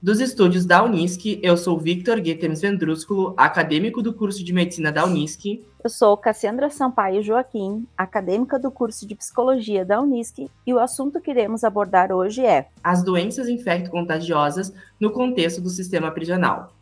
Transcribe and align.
Dos 0.00 0.20
estúdios 0.20 0.66
da 0.66 0.84
Unisc, 0.84 1.40
eu 1.42 1.56
sou 1.56 1.78
Victor 1.78 2.20
Guetems 2.20 2.60
Vendrúsculo, 2.60 3.32
acadêmico 3.34 4.02
do 4.02 4.12
curso 4.12 4.44
de 4.44 4.52
Medicina 4.52 4.92
da 4.92 5.06
Unisc. 5.06 5.64
Eu 5.82 5.88
sou 5.88 6.14
Cassandra 6.18 6.68
Sampaio 6.68 7.22
Joaquim, 7.22 7.86
acadêmica 7.96 8.58
do 8.58 8.70
curso 8.70 9.06
de 9.06 9.14
Psicologia 9.14 9.86
da 9.86 9.98
Unisc, 9.98 10.50
e 10.66 10.74
o 10.74 10.78
assunto 10.78 11.18
que 11.18 11.30
iremos 11.30 11.64
abordar 11.64 12.12
hoje 12.12 12.44
é 12.44 12.68
as 12.84 13.02
doenças 13.02 13.48
infecto-contagiosas 13.48 14.70
no 15.00 15.10
contexto 15.10 15.62
do 15.62 15.70
sistema 15.70 16.10
prisional. 16.10 16.74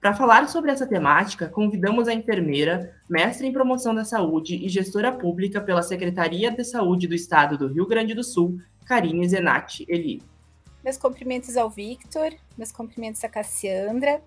Para 0.00 0.14
falar 0.14 0.48
sobre 0.48 0.70
essa 0.70 0.86
temática, 0.86 1.48
convidamos 1.48 2.06
a 2.06 2.14
enfermeira, 2.14 2.94
mestre 3.10 3.44
em 3.44 3.52
promoção 3.52 3.92
da 3.92 4.04
saúde 4.04 4.54
e 4.54 4.68
gestora 4.68 5.10
pública 5.10 5.60
pela 5.60 5.82
Secretaria 5.82 6.48
de 6.48 6.62
Saúde 6.62 7.08
do 7.08 7.14
Estado 7.14 7.58
do 7.58 7.66
Rio 7.66 7.88
Grande 7.88 8.14
do 8.14 8.22
Sul, 8.22 8.58
Karine 8.84 9.28
Zenatti 9.28 9.84
Eli. 9.88 10.22
Meus 10.84 10.96
cumprimentos 10.96 11.56
ao 11.56 11.70
Victor, 11.70 12.32
meus 12.56 12.72
cumprimentos 12.72 13.22
à 13.24 13.28
Cassiandra, 13.28 14.22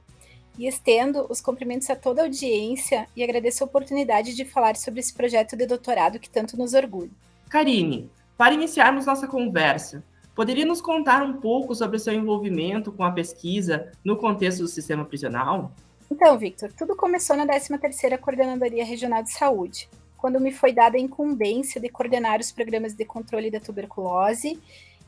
e 0.57 0.67
estendo 0.67 1.27
os 1.29 1.41
cumprimentos 1.41 1.89
a 1.89 1.95
toda 1.95 2.21
a 2.21 2.25
audiência 2.25 3.07
e 3.15 3.23
agradeço 3.23 3.63
a 3.63 3.67
oportunidade 3.67 4.33
de 4.33 4.45
falar 4.45 4.75
sobre 4.75 5.01
esse 5.01 5.13
projeto 5.13 5.55
de 5.57 5.65
doutorado 5.65 6.19
que 6.19 6.29
tanto 6.29 6.55
nos 6.57 6.73
orgulha. 6.73 7.11
Karine, 7.49 8.09
para 8.37 8.53
iniciarmos 8.53 9.05
nossa 9.05 9.27
conversa, 9.27 10.03
Poderia 10.35 10.65
nos 10.65 10.81
contar 10.81 11.23
um 11.23 11.39
pouco 11.39 11.73
sobre 11.73 11.95
o 11.95 11.99
seu 11.99 12.13
envolvimento 12.13 12.91
com 12.91 13.05
a 13.05 13.11
pesquisa 13.11 13.89
no 14.03 14.17
contexto 14.17 14.59
do 14.59 14.67
sistema 14.67 15.05
prisional? 15.05 15.71
Então, 16.11 16.37
Victor, 16.37 16.73
tudo 16.73 16.93
começou 16.93 17.37
na 17.37 17.47
13ª 17.47 18.17
Coordenadoria 18.17 18.83
Regional 18.83 19.23
de 19.23 19.31
Saúde, 19.31 19.89
quando 20.17 20.37
me 20.41 20.51
foi 20.51 20.73
dada 20.73 20.97
a 20.97 20.99
incumbência 20.99 21.79
de 21.79 21.87
coordenar 21.87 22.41
os 22.41 22.51
programas 22.51 22.93
de 22.93 23.05
controle 23.05 23.49
da 23.49 23.61
tuberculose 23.61 24.59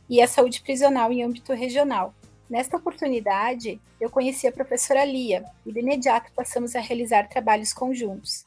e 0.09 0.21
a 0.21 0.27
saúde 0.27 0.61
prisional 0.61 1.11
em 1.11 1.23
âmbito 1.23 1.53
regional. 1.53 2.13
Nesta 2.49 2.77
oportunidade, 2.77 3.79
eu 3.99 4.09
conheci 4.09 4.47
a 4.47 4.51
professora 4.51 5.03
Lia 5.03 5.43
e 5.65 5.71
de 5.71 5.79
imediato 5.79 6.31
passamos 6.33 6.75
a 6.75 6.79
realizar 6.79 7.27
trabalhos 7.27 7.73
conjuntos. 7.73 8.45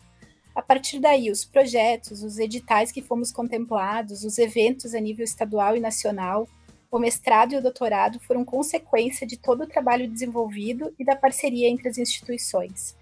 A 0.54 0.62
partir 0.62 0.98
daí, 0.98 1.30
os 1.30 1.44
projetos, 1.44 2.22
os 2.22 2.38
editais 2.38 2.90
que 2.90 3.02
fomos 3.02 3.30
contemplados, 3.30 4.24
os 4.24 4.38
eventos 4.38 4.94
a 4.94 5.00
nível 5.00 5.24
estadual 5.24 5.76
e 5.76 5.80
nacional, 5.80 6.48
o 6.90 6.98
mestrado 6.98 7.52
e 7.52 7.56
o 7.56 7.62
doutorado 7.62 8.18
foram 8.20 8.44
consequência 8.44 9.26
de 9.26 9.36
todo 9.36 9.62
o 9.62 9.66
trabalho 9.66 10.10
desenvolvido 10.10 10.92
e 10.98 11.04
da 11.04 11.14
parceria 11.14 11.68
entre 11.68 11.88
as 11.88 11.98
instituições. 11.98 12.96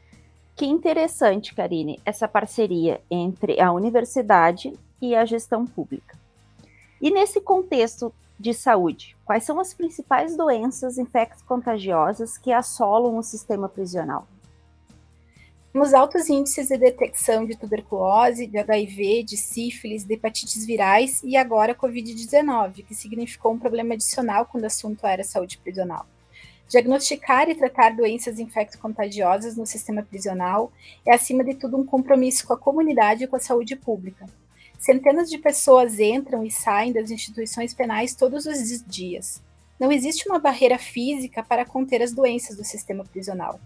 Que 0.54 0.66
interessante, 0.66 1.54
Karine, 1.54 2.00
essa 2.04 2.28
parceria 2.28 3.00
entre 3.10 3.60
a 3.60 3.72
universidade 3.72 4.72
e 5.00 5.14
a 5.14 5.24
gestão 5.24 5.64
pública. 5.64 6.18
E 7.00 7.10
nesse 7.10 7.40
contexto 7.40 8.12
de 8.38 8.54
saúde, 8.54 9.16
quais 9.24 9.44
são 9.44 9.58
as 9.58 9.74
principais 9.74 10.36
doenças 10.36 10.96
infecto-contagiosas 10.96 12.38
que 12.38 12.52
assolam 12.52 13.16
o 13.18 13.22
sistema 13.22 13.68
prisional? 13.68 14.26
Temos 15.72 15.92
altos 15.92 16.28
índices 16.28 16.68
de 16.68 16.78
detecção 16.78 17.44
de 17.44 17.56
tuberculose, 17.56 18.46
de 18.46 18.58
HIV, 18.58 19.22
de 19.22 19.36
sífilis, 19.36 20.04
de 20.04 20.14
hepatites 20.14 20.64
virais 20.64 21.20
e 21.22 21.36
agora 21.36 21.74
Covid-19, 21.74 22.84
que 22.86 22.94
significou 22.94 23.52
um 23.52 23.58
problema 23.58 23.94
adicional 23.94 24.46
quando 24.46 24.64
o 24.64 24.66
assunto 24.66 25.06
era 25.06 25.22
saúde 25.22 25.58
prisional. 25.58 26.06
Diagnosticar 26.68 27.48
e 27.48 27.54
tratar 27.54 27.94
doenças 27.94 28.38
infecto-contagiosas 28.38 29.56
no 29.56 29.66
sistema 29.66 30.02
prisional 30.02 30.72
é, 31.04 31.14
acima 31.14 31.44
de 31.44 31.54
tudo, 31.54 31.76
um 31.76 31.84
compromisso 31.84 32.46
com 32.46 32.54
a 32.54 32.58
comunidade 32.58 33.24
e 33.24 33.26
com 33.26 33.36
a 33.36 33.40
saúde 33.40 33.76
pública. 33.76 34.26
Centenas 34.78 35.28
de 35.28 35.38
pessoas 35.38 35.98
entram 35.98 36.44
e 36.44 36.50
saem 36.52 36.92
das 36.92 37.10
instituições 37.10 37.74
penais 37.74 38.14
todos 38.14 38.46
os 38.46 38.82
dias. 38.86 39.42
Não 39.78 39.90
existe 39.90 40.28
uma 40.28 40.38
barreira 40.38 40.78
física 40.78 41.42
para 41.42 41.64
conter 41.64 42.00
as 42.00 42.12
doenças 42.12 42.56
do 42.56 42.64
sistema 42.64 43.04
prisional. 43.04 43.60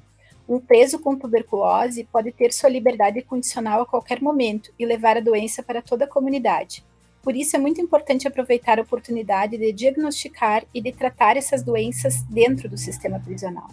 Um 0.49 0.59
preso 0.59 0.99
com 0.99 1.15
tuberculose 1.15 2.09
pode 2.11 2.33
ter 2.33 2.51
sua 2.53 2.71
liberdade 2.71 3.21
condicional 3.21 3.83
a 3.83 3.87
qualquer 3.87 4.23
momento 4.23 4.73
e 4.79 4.87
levar 4.87 5.19
a 5.19 5.21
doença 5.21 5.63
para 5.63 5.83
toda 5.83 6.07
a 6.07 6.09
comunidade. 6.09 6.83
Por 7.23 7.37
isso 7.37 7.55
é 7.57 7.59
muito 7.59 7.81
importante 7.81 8.27
aproveitar 8.27 8.79
a 8.79 8.83
oportunidade 8.83 9.57
de 9.57 9.71
diagnosticar 9.71 10.65
e 10.75 10.81
de 10.81 10.93
tratar 10.93 11.37
essas 11.37 11.63
doenças 11.63 12.23
dentro 12.23 12.69
do 12.69 12.77
sistema 12.77 13.21
prisional. 13.21 13.69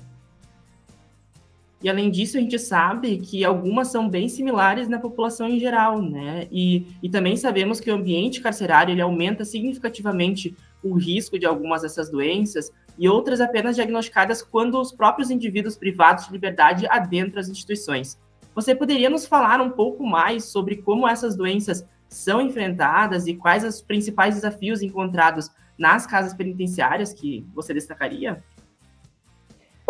E 1.82 1.90
além 1.90 2.12
disso, 2.12 2.38
a 2.38 2.42
gente 2.42 2.60
sabe 2.60 3.18
que 3.18 3.46
algumas 3.46 3.88
são 3.88 4.10
bem 4.10 4.28
similares 4.28 4.90
na 4.90 5.00
população 5.00 5.48
em 5.48 5.60
geral, 5.60 6.02
né? 6.02 6.48
E, 6.52 6.88
e 7.02 7.10
também 7.10 7.38
sabemos 7.38 7.80
que 7.80 7.90
o 7.90 7.96
ambiente 7.96 8.42
carcerário 8.42 8.92
ele 8.92 9.02
aumenta 9.02 9.46
significativamente 9.46 10.56
o 10.84 10.94
risco 10.96 11.40
de 11.40 11.46
algumas 11.46 11.82
dessas 11.82 12.10
doenças, 12.10 12.72
e 13.00 13.08
outras 13.08 13.40
apenas 13.40 13.78
diagnosticadas 13.78 14.42
quando 14.42 14.80
os 14.80 14.92
próprios 14.92 15.32
indivíduos 15.32 15.78
privados 15.78 16.26
de 16.26 16.34
liberdade 16.34 16.86
adentram 16.90 17.40
as 17.40 17.48
instituições. 17.48 18.20
Você 18.54 18.76
poderia 18.76 19.10
nos 19.10 19.26
falar 19.26 19.62
um 19.62 19.70
pouco 19.70 20.06
mais 20.06 20.44
sobre 20.44 20.78
como 20.78 21.08
essas 21.08 21.34
doenças 21.34 21.86
são 22.10 22.42
enfrentadas 22.42 23.26
e 23.26 23.36
quais 23.36 23.64
os 23.64 23.82
principais 23.82 24.36
desafios 24.36 24.82
encontrados 24.82 25.50
nas 25.78 26.06
casas 26.06 26.34
penitenciárias 26.34 27.14
que 27.14 27.48
você 27.54 27.74
destacaria? 27.74 28.44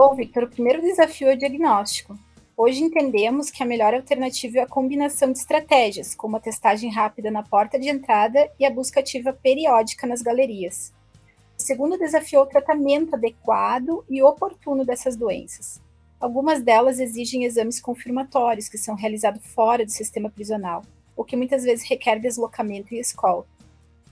Bom, 0.02 0.16
Victor, 0.16 0.44
o 0.44 0.50
primeiro 0.50 0.82
desafio 0.82 1.28
é 1.28 1.34
o 1.34 1.38
diagnóstico. 1.38 2.18
Hoje 2.56 2.82
entendemos 2.82 3.52
que 3.52 3.62
a 3.62 3.66
melhor 3.66 3.94
alternativa 3.94 4.60
é 4.60 4.62
a 4.62 4.66
combinação 4.66 5.30
de 5.30 5.40
estratégias, 5.40 6.16
como 6.16 6.38
a 6.38 6.40
testagem 6.40 6.90
rápida 6.90 7.30
na 7.30 7.44
porta 7.44 7.78
de 7.78 7.90
entrada 7.90 8.50
e 8.58 8.66
a 8.66 8.72
busca 8.72 9.02
ativa 9.02 9.34
periódica 9.34 10.08
nas 10.08 10.22
galerias. 10.22 10.94
O 11.58 11.62
segundo 11.62 11.98
desafio 11.98 12.40
é 12.40 12.44
o 12.44 12.46
tratamento 12.46 13.14
adequado 13.14 14.06
e 14.10 14.24
oportuno 14.24 14.86
dessas 14.86 15.18
doenças. 15.18 15.82
Algumas 16.18 16.64
delas 16.64 16.98
exigem 16.98 17.44
exames 17.44 17.82
confirmatórios 17.82 18.70
que 18.70 18.78
são 18.78 18.96
realizados 18.96 19.46
fora 19.48 19.86
do 19.86 19.92
sistema 19.92 20.30
prisional, 20.30 20.82
o 21.14 21.26
que 21.26 21.36
muitas 21.36 21.66
vezes 21.66 21.86
requer 21.86 22.22
deslocamento 22.22 22.96
e 22.96 23.00
escola. 23.00 23.46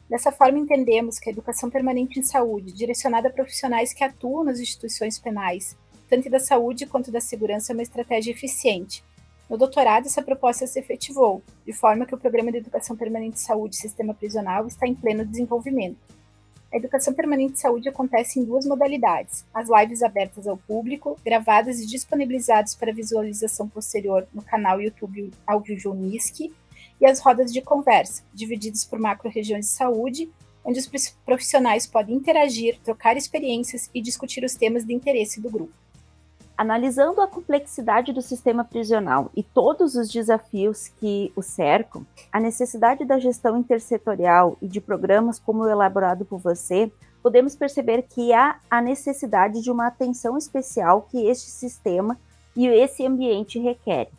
Dessa 0.09 0.31
forma, 0.31 0.57
entendemos 0.57 1.19
que 1.19 1.29
a 1.29 1.31
educação 1.33 1.69
permanente 1.69 2.19
em 2.19 2.23
saúde, 2.23 2.71
direcionada 2.71 3.27
a 3.27 3.31
profissionais 3.31 3.93
que 3.93 4.03
atuam 4.03 4.43
nas 4.43 4.59
instituições 4.59 5.19
penais, 5.19 5.75
tanto 6.09 6.29
da 6.29 6.39
saúde 6.39 6.85
quanto 6.85 7.11
da 7.11 7.19
segurança, 7.19 7.71
é 7.71 7.75
uma 7.75 7.83
estratégia 7.83 8.31
eficiente. 8.31 9.03
No 9.49 9.57
doutorado, 9.57 10.05
essa 10.05 10.21
proposta 10.21 10.65
se 10.65 10.79
efetivou, 10.79 11.41
de 11.65 11.73
forma 11.73 12.05
que 12.05 12.15
o 12.15 12.17
Programa 12.17 12.51
de 12.51 12.57
Educação 12.59 12.95
Permanente 12.95 13.35
de 13.35 13.41
Saúde 13.41 13.75
Sistema 13.75 14.13
Prisional 14.13 14.67
está 14.67 14.87
em 14.87 14.95
pleno 14.95 15.25
desenvolvimento. 15.25 15.99
A 16.71 16.75
educação 16.75 17.13
permanente 17.13 17.53
de 17.53 17.59
saúde 17.59 17.87
acontece 17.87 18.39
em 18.39 18.43
duas 18.43 18.65
modalidades: 18.65 19.45
as 19.53 19.69
lives 19.69 20.03
abertas 20.03 20.47
ao 20.47 20.57
público, 20.57 21.17
gravadas 21.23 21.79
e 21.79 21.87
disponibilizadas 21.87 22.75
para 22.75 22.93
visualização 22.93 23.69
posterior 23.69 24.27
no 24.33 24.41
canal 24.41 24.81
YouTube 24.81 25.31
Audio 25.45 25.91
Unisc, 25.91 26.51
e 26.99 27.05
as 27.05 27.19
rodas 27.19 27.51
de 27.51 27.61
conversa, 27.61 28.23
divididas 28.33 28.85
por 28.85 28.99
macro-regiões 28.99 29.65
de 29.65 29.71
saúde, 29.71 30.29
onde 30.63 30.79
os 30.79 31.15
profissionais 31.25 31.87
podem 31.87 32.15
interagir, 32.15 32.79
trocar 32.83 33.15
experiências 33.15 33.89
e 33.93 34.01
discutir 34.01 34.43
os 34.43 34.55
temas 34.55 34.85
de 34.85 34.93
interesse 34.93 35.39
do 35.39 35.49
grupo. 35.49 35.73
Analisando 36.57 37.21
a 37.21 37.27
complexidade 37.27 38.11
do 38.11 38.21
sistema 38.21 38.63
prisional 38.63 39.31
e 39.35 39.43
todos 39.43 39.95
os 39.95 40.09
desafios 40.09 40.89
que 40.99 41.31
o 41.35 41.41
cercam, 41.41 42.05
a 42.31 42.39
necessidade 42.39 43.05
da 43.05 43.19
gestão 43.19 43.57
intersetorial 43.57 44.57
e 44.61 44.67
de 44.67 44.81
programas 44.81 45.37
como 45.37 45.61
o 45.61 45.69
elaborado 45.69 46.25
por 46.25 46.39
você, 46.39 46.91
podemos 47.21 47.55
perceber 47.55 48.03
que 48.09 48.33
há 48.33 48.59
a 48.69 48.81
necessidade 48.81 49.61
de 49.61 49.69
uma 49.69 49.87
atenção 49.87 50.35
especial 50.35 51.03
que 51.03 51.27
este 51.27 51.49
sistema 51.49 52.17
e 52.55 52.65
esse 52.65 53.05
ambiente 53.05 53.59
requerem. 53.59 54.11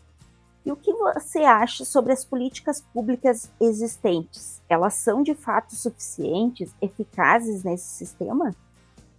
E 0.69 0.71
o 0.71 0.77
que 0.77 0.93
você 0.93 1.39
acha 1.39 1.83
sobre 1.83 2.13
as 2.13 2.27
políticas 2.27 2.83
públicas 2.93 3.51
existentes? 3.59 4.61
Elas 4.69 4.93
são 4.93 5.23
de 5.23 5.35
fato 5.35 5.75
suficientes, 5.75 6.75
eficazes 6.83 7.65
nesse 7.65 7.87
sistema? 7.87 8.55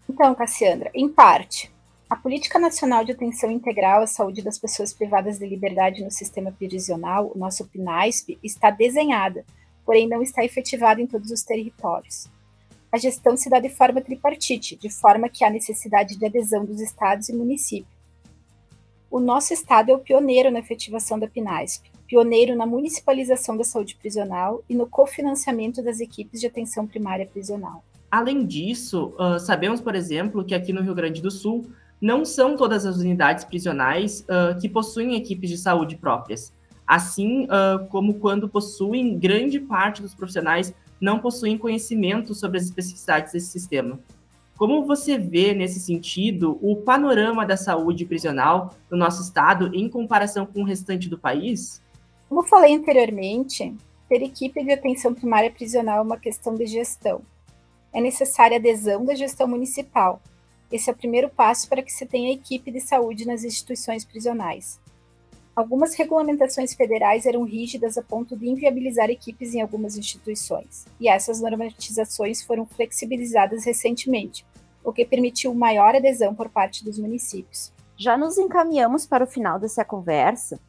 Então, 0.08 0.36
Cassiandra, 0.36 0.92
em 0.94 1.10
parte. 1.10 1.74
A 2.08 2.16
Política 2.16 2.60
Nacional 2.60 3.04
de 3.04 3.14
Atenção 3.14 3.50
Integral 3.50 4.04
à 4.04 4.06
Saúde 4.06 4.44
das 4.44 4.60
Pessoas 4.60 4.94
Privadas 4.94 5.40
de 5.40 5.48
Liberdade 5.48 6.04
no 6.04 6.12
Sistema 6.12 6.52
Prisional, 6.52 7.32
o 7.34 7.38
nosso 7.40 7.68
PNASP, 7.68 8.38
está 8.44 8.70
desenhada, 8.70 9.44
porém 9.84 10.08
não 10.08 10.22
está 10.22 10.46
efetivada 10.46 11.02
em 11.02 11.08
todos 11.08 11.32
os 11.32 11.42
territórios. 11.42 12.28
A 12.92 12.98
gestão 13.00 13.36
se 13.36 13.50
dá 13.50 13.60
de 13.60 13.70
forma 13.70 14.02
tripartite, 14.02 14.76
de 14.76 14.92
forma 14.92 15.28
que 15.28 15.44
há 15.44 15.50
necessidade 15.50 16.16
de 16.16 16.28
adesão 16.28 16.64
dos 16.64 16.80
estados 16.80 17.28
e 17.28 17.34
municípios. 17.34 17.99
O 19.12 19.20
nosso 19.20 19.54
estado 19.54 19.90
é 19.90 19.96
o 19.96 20.00
pioneiro 20.00 20.52
na 20.52 20.60
efetivação 20.60 21.18
da 21.18 21.28
PNASP, 21.28 21.90
pioneiro 22.08 22.56
na 22.56 22.68
municipalização 22.68 23.58
da 23.58 23.64
saúde 23.64 23.96
prisional 23.96 24.64
e 24.70 24.76
no 24.76 24.86
cofinanciamento 24.86 25.82
das 25.82 26.00
equipes 26.00 26.40
de 26.40 26.46
atenção 26.46 26.86
primária 26.86 27.26
prisional. 27.26 27.84
Além 28.12 28.46
disso, 28.46 29.14
uh, 29.20 29.40
sabemos, 29.40 29.82
por 29.82 29.96
exemplo, 29.96 30.44
que 30.44 30.54
aqui 30.54 30.72
no 30.72 30.82
Rio 30.84 30.94
Grande 30.94 31.24
do 31.24 31.32
Sul 31.32 31.66
não 32.00 32.24
são 32.24 32.56
todas 32.56 32.86
as 32.86 32.98
unidades 32.98 33.44
prisionais 33.44 34.22
uh, 34.22 34.60
que 34.60 34.70
possuem 34.70 35.16
equipes 35.16 35.50
de 35.50 35.58
saúde 35.58 35.98
próprias. 35.98 36.54
Assim 36.86 37.46
uh, 37.46 37.88
como 37.90 38.16
quando 38.16 38.48
possuem, 38.48 39.18
grande 39.18 39.60
parte 39.60 40.04
dos 40.04 40.14
profissionais 40.14 40.72
não 41.02 41.18
possuem 41.18 41.58
conhecimento 41.58 42.36
sobre 42.36 42.60
as 42.60 42.66
especificidades 42.66 43.34
desse 43.34 43.48
sistema. 43.48 44.00
Como 44.60 44.84
você 44.84 45.18
vê, 45.18 45.54
nesse 45.54 45.80
sentido, 45.80 46.60
o 46.62 46.76
panorama 46.76 47.46
da 47.46 47.56
saúde 47.56 48.06
prisional 48.06 48.76
no 48.92 48.98
nosso 48.98 49.22
estado 49.22 49.74
em 49.74 49.88
comparação 49.88 50.46
com 50.46 50.64
o 50.64 50.66
restante 50.66 51.08
do 51.08 51.18
país? 51.18 51.82
Como 52.28 52.44
falei 52.44 52.76
anteriormente, 52.76 53.74
ter 54.10 54.22
equipe 54.22 54.62
de 54.62 54.74
atenção 54.74 55.14
primária 55.14 55.50
prisional 55.50 56.00
é 56.00 56.02
uma 56.02 56.18
questão 56.18 56.56
de 56.56 56.66
gestão. 56.66 57.22
É 57.94 58.02
necessária 58.02 58.58
adesão 58.58 59.06
da 59.06 59.16
gestão 59.16 59.48
municipal. 59.48 60.22
Esse 60.70 60.90
é 60.90 60.94
o 60.94 60.98
primeiro 60.98 61.30
passo 61.30 61.70
para 61.70 61.82
que 61.82 61.94
se 61.94 62.06
tenha 62.06 62.34
equipe 62.34 62.70
de 62.70 62.82
saúde 62.82 63.26
nas 63.26 63.46
instituições 63.46 64.04
prisionais. 64.04 64.78
Algumas 65.56 65.94
regulamentações 65.96 66.74
federais 66.74 67.26
eram 67.26 67.44
rígidas 67.44 67.98
a 67.98 68.02
ponto 68.02 68.36
de 68.36 68.48
inviabilizar 68.48 69.10
equipes 69.10 69.54
em 69.54 69.62
algumas 69.62 69.98
instituições, 69.98 70.86
e 71.00 71.10
essas 71.10 71.42
normatizações 71.42 72.42
foram 72.42 72.66
flexibilizadas 72.66 73.66
recentemente, 73.66 74.46
o 74.90 74.94
que 74.94 75.06
permitiu 75.06 75.54
maior 75.54 75.96
adesão 75.96 76.34
por 76.34 76.50
parte 76.50 76.84
dos 76.84 76.98
municípios. 76.98 77.72
Já 77.98 78.18
nos 78.18 78.38
encaminhamos 78.38 79.06
para 79.06 79.24
o 79.24 79.28
final 79.28 79.60
dessa 79.60 79.84
conversa, 79.84 80.60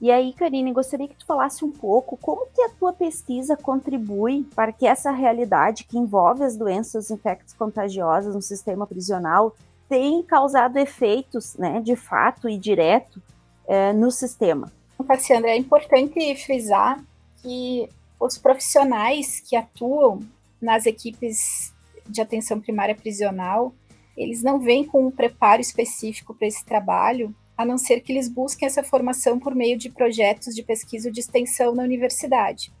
e 0.00 0.12
aí, 0.12 0.32
Karine, 0.32 0.72
gostaria 0.72 1.08
que 1.08 1.16
tu 1.16 1.26
falasse 1.26 1.64
um 1.64 1.72
pouco 1.72 2.16
como 2.16 2.46
que 2.54 2.62
a 2.62 2.68
tua 2.70 2.92
pesquisa 2.92 3.56
contribui 3.56 4.46
para 4.54 4.72
que 4.72 4.86
essa 4.86 5.10
realidade 5.10 5.84
que 5.84 5.98
envolve 5.98 6.44
as 6.44 6.56
doenças 6.56 7.10
infectos 7.10 7.52
contagiosas 7.52 8.34
no 8.34 8.40
sistema 8.40 8.86
prisional 8.86 9.56
tenha 9.88 10.22
causado 10.22 10.76
efeitos, 10.76 11.56
né, 11.56 11.80
de 11.80 11.96
fato 11.96 12.48
e 12.48 12.56
direto 12.56 13.20
é, 13.66 13.92
no 13.92 14.10
sistema. 14.10 14.70
Cassiandra, 15.06 15.50
é 15.50 15.56
importante 15.56 16.36
frisar 16.36 17.02
que 17.42 17.88
os 18.20 18.38
profissionais 18.38 19.40
que 19.40 19.56
atuam 19.56 20.20
nas 20.60 20.86
equipes 20.86 21.72
de 22.08 22.20
atenção 22.20 22.60
primária 22.60 22.94
prisional, 22.94 23.74
eles 24.16 24.42
não 24.42 24.58
vêm 24.58 24.84
com 24.84 25.06
um 25.06 25.10
preparo 25.10 25.60
específico 25.60 26.34
para 26.34 26.48
esse 26.48 26.64
trabalho, 26.64 27.34
a 27.56 27.64
não 27.64 27.78
ser 27.78 28.00
que 28.00 28.12
eles 28.12 28.28
busquem 28.28 28.66
essa 28.66 28.82
formação 28.82 29.38
por 29.38 29.54
meio 29.54 29.76
de 29.76 29.90
projetos 29.90 30.54
de 30.54 30.62
pesquisa 30.62 31.08
ou 31.08 31.12
de 31.12 31.20
extensão 31.20 31.74
na 31.74 31.82
universidade. 31.82 32.72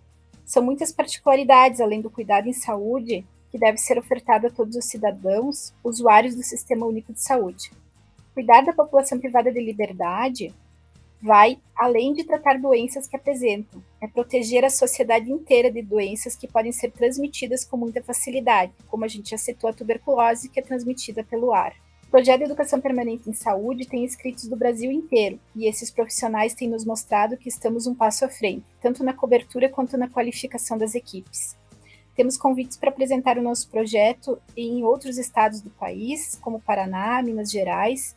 São 0.44 0.62
muitas 0.62 0.90
particularidades, 0.90 1.80
além 1.80 2.00
do 2.00 2.10
cuidado 2.10 2.48
em 2.48 2.52
saúde, 2.52 3.24
que 3.50 3.58
deve 3.58 3.78
ser 3.78 3.98
ofertado 3.98 4.46
a 4.46 4.50
todos 4.50 4.76
os 4.76 4.84
cidadãos, 4.84 5.72
usuários 5.82 6.34
do 6.34 6.42
Sistema 6.42 6.86
Único 6.86 7.12
de 7.12 7.20
Saúde. 7.20 7.70
Cuidar 8.34 8.62
da 8.62 8.72
população 8.72 9.18
privada 9.18 9.52
de 9.52 9.60
liberdade 9.60 10.54
vai 11.20 11.58
além 11.74 12.12
de 12.12 12.24
tratar 12.24 12.58
doenças 12.58 13.06
que 13.06 13.16
apresentam, 13.16 13.82
é 14.00 14.06
proteger 14.06 14.64
a 14.64 14.70
sociedade 14.70 15.30
inteira 15.30 15.70
de 15.70 15.82
doenças 15.82 16.34
que 16.34 16.48
podem 16.48 16.72
ser 16.72 16.90
transmitidas 16.90 17.64
com 17.64 17.76
muita 17.76 18.02
facilidade, 18.02 18.72
como 18.88 19.04
a 19.04 19.08
gente 19.08 19.30
já 19.30 19.38
citou 19.38 19.70
a 19.70 19.72
tuberculose, 19.72 20.48
que 20.48 20.58
é 20.58 20.62
transmitida 20.62 21.22
pelo 21.22 21.52
ar. 21.52 21.74
O 22.06 22.10
projeto 22.10 22.38
de 22.38 22.44
educação 22.44 22.80
permanente 22.80 23.28
em 23.28 23.34
saúde 23.34 23.86
tem 23.86 24.02
inscritos 24.02 24.48
do 24.48 24.56
Brasil 24.56 24.90
inteiro, 24.90 25.38
e 25.54 25.66
esses 25.66 25.90
profissionais 25.90 26.54
têm 26.54 26.68
nos 26.68 26.84
mostrado 26.84 27.36
que 27.36 27.48
estamos 27.48 27.86
um 27.86 27.94
passo 27.94 28.24
à 28.24 28.28
frente, 28.28 28.64
tanto 28.80 29.04
na 29.04 29.12
cobertura 29.12 29.68
quanto 29.68 29.96
na 29.98 30.08
qualificação 30.08 30.78
das 30.78 30.94
equipes. 30.94 31.56
Temos 32.16 32.36
convites 32.36 32.76
para 32.76 32.88
apresentar 32.88 33.38
o 33.38 33.42
nosso 33.42 33.68
projeto 33.68 34.40
em 34.56 34.82
outros 34.82 35.18
estados 35.18 35.60
do 35.60 35.70
país, 35.70 36.36
como 36.40 36.60
Paraná, 36.60 37.22
Minas 37.22 37.50
Gerais, 37.50 38.16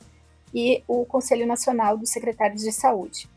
e 0.54 0.84
o 0.88 1.06
Conselho 1.06 1.48
Nacional 1.48 1.98
dos 1.98 2.10
Secretários 2.10 2.64
de 2.64 2.72
Saúde. 2.72 3.30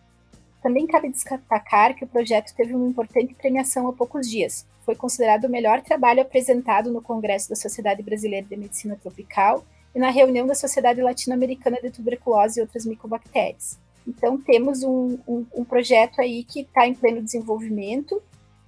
Também 0.63 0.87
cabe 0.87 1.11
destacar 1.11 1.95
que 1.95 2.05
o 2.05 2.09
projeto 2.09 2.55
teve 2.55 2.75
uma 2.75 2.89
importante 2.89 3.35
premiação 3.35 3.87
há 3.87 3.93
poucos 3.93 4.29
dias. 4.29 4.67
Foi 4.85 4.97
considerado 4.97 5.45
o 5.45 5.51
melhor 5.51 5.83
trabalho 5.83 6.23
apresentado 6.23 6.91
no 6.91 7.03
Congresso 7.03 7.51
da 7.51 7.57
Sociedade 7.57 8.03
Brasileira 8.03 8.47
de 8.47 8.57
Medicina 8.57 8.99
Tropical 9.01 9.65
e 9.95 9.99
na 9.99 10.11
reunião 10.11 10.47
da 10.47 10.55
Sociedade 10.55 11.03
Latino-Americana 11.03 11.81
de 11.83 11.91
Tuberculose 11.91 12.59
e 12.59 12.63
outras 12.63 12.87
micobactérias. 12.87 13.79
Então, 14.07 14.39
temos 14.39 14.83
um, 14.83 15.19
um, 15.29 15.47
um 15.55 15.65
projeto 15.65 16.21
aí 16.21 16.45
que 16.45 16.61
está 16.61 16.87
em 16.87 16.95
pleno 16.95 17.23
desenvolvimento 17.23 18.23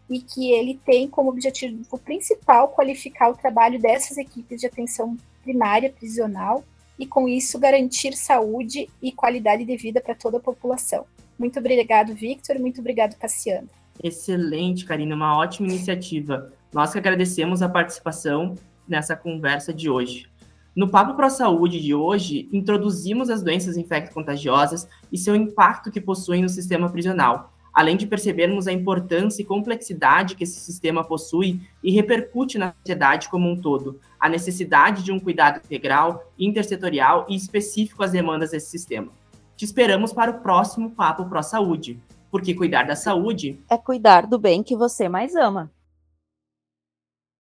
e 0.08 0.20
que 0.20 0.52
ele 0.52 0.80
tem 0.84 1.08
como 1.08 1.30
objetivo 1.30 1.98
principal 1.98 2.68
qualificar 2.68 3.30
o 3.30 3.36
trabalho 3.36 3.78
dessas 3.78 4.16
equipes 4.18 4.60
de 4.60 4.66
atenção 4.66 5.16
primária 5.42 5.90
prisional 5.90 6.64
e, 6.98 7.06
com 7.06 7.28
isso, 7.28 7.58
garantir 7.58 8.14
saúde 8.14 8.88
e 9.02 9.12
qualidade 9.12 9.64
de 9.64 9.76
vida 9.76 10.00
para 10.00 10.14
toda 10.14 10.38
a 10.38 10.40
população. 10.40 11.04
Muito 11.38 11.58
obrigado, 11.58 12.14
Victor. 12.14 12.58
Muito 12.58 12.80
obrigado, 12.80 13.16
Cassiano. 13.16 13.68
Excelente, 14.02 14.84
Karina. 14.84 15.14
Uma 15.14 15.36
ótima 15.36 15.68
iniciativa. 15.68 16.52
Nós 16.72 16.92
que 16.92 16.98
agradecemos 16.98 17.62
a 17.62 17.68
participação 17.68 18.54
nessa 18.88 19.16
conversa 19.16 19.72
de 19.72 19.90
hoje. 19.90 20.28
No 20.74 20.88
Papo 20.90 21.14
Pro 21.14 21.30
Saúde 21.30 21.80
de 21.80 21.94
hoje, 21.94 22.50
introduzimos 22.52 23.30
as 23.30 23.42
doenças 23.42 23.78
infecto-contagiosas 23.78 24.86
e 25.10 25.16
seu 25.16 25.34
impacto 25.34 25.90
que 25.90 26.02
possuem 26.02 26.42
no 26.42 26.50
sistema 26.50 26.90
prisional, 26.90 27.55
além 27.76 27.94
de 27.94 28.06
percebermos 28.06 28.66
a 28.66 28.72
importância 28.72 29.42
e 29.42 29.44
complexidade 29.44 30.34
que 30.34 30.44
esse 30.44 30.58
sistema 30.58 31.04
possui 31.04 31.60
e 31.84 31.90
repercute 31.90 32.56
na 32.56 32.72
sociedade 32.72 33.28
como 33.28 33.46
um 33.50 33.60
todo, 33.60 34.00
a 34.18 34.30
necessidade 34.30 35.02
de 35.02 35.12
um 35.12 35.20
cuidado 35.20 35.60
integral, 35.62 36.32
intersetorial 36.38 37.26
e 37.28 37.36
específico 37.36 38.02
às 38.02 38.12
demandas 38.12 38.52
desse 38.52 38.70
sistema. 38.70 39.08
Te 39.54 39.66
esperamos 39.66 40.10
para 40.10 40.30
o 40.30 40.40
próximo 40.40 40.90
Papo 40.90 41.26
Pro 41.26 41.42
Saúde, 41.42 42.00
porque 42.30 42.54
cuidar 42.54 42.84
da 42.84 42.96
saúde 42.96 43.60
é 43.68 43.76
cuidar 43.76 44.26
do 44.26 44.38
bem 44.38 44.62
que 44.62 44.74
você 44.74 45.06
mais 45.06 45.36
ama. 45.36 45.70